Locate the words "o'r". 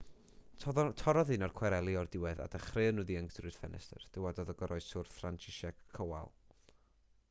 1.47-1.53, 1.99-2.09